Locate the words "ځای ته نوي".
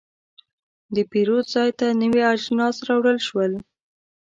1.53-2.21